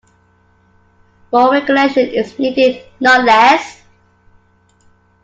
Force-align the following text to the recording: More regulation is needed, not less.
More 1.31 1.51
regulation 1.51 2.07
is 2.09 2.39
needed, 2.39 2.83
not 2.99 3.23
less. 3.23 3.83